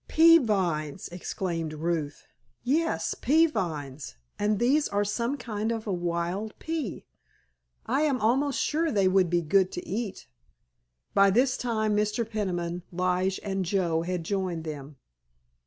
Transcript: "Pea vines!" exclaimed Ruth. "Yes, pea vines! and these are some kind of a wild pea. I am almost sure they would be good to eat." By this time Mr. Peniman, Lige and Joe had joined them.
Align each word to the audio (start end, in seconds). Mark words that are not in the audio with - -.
"Pea 0.07 0.39
vines!" 0.39 1.09
exclaimed 1.09 1.73
Ruth. 1.73 2.25
"Yes, 2.63 3.13
pea 3.13 3.45
vines! 3.45 4.15
and 4.39 4.57
these 4.57 4.87
are 4.87 5.03
some 5.05 5.37
kind 5.37 5.71
of 5.71 5.85
a 5.85 5.93
wild 5.93 6.57
pea. 6.57 7.05
I 7.85 8.01
am 8.01 8.19
almost 8.19 8.59
sure 8.59 8.91
they 8.91 9.07
would 9.07 9.29
be 9.29 9.43
good 9.43 9.71
to 9.73 9.87
eat." 9.87 10.25
By 11.13 11.29
this 11.29 11.55
time 11.55 11.95
Mr. 11.95 12.27
Peniman, 12.27 12.81
Lige 12.91 13.39
and 13.43 13.63
Joe 13.63 14.01
had 14.01 14.23
joined 14.23 14.63
them. 14.63 14.95